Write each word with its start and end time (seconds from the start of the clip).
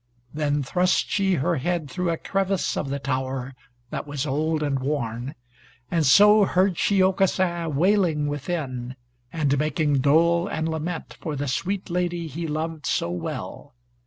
Then 0.33 0.63
thrust 0.63 1.11
she 1.11 1.35
her 1.35 1.57
head 1.57 1.87
through 1.87 2.09
a 2.09 2.17
crevice 2.17 2.75
of 2.75 2.89
the 2.89 2.97
tower 2.97 3.53
that 3.91 4.07
was 4.07 4.25
old 4.25 4.63
and 4.63 4.79
worn, 4.79 5.35
and 5.91 6.03
so 6.07 6.43
heard 6.43 6.75
she 6.79 7.03
Aucassin 7.03 7.75
wailing 7.75 8.25
within, 8.25 8.95
and 9.31 9.59
making 9.59 9.99
dole 9.99 10.47
and 10.47 10.67
lament 10.67 11.15
for 11.21 11.35
the 11.35 11.47
sweet 11.47 11.91
lady 11.91 12.25
he 12.25 12.47
loved 12.47 12.87
so 12.87 13.11
well. 13.11 13.75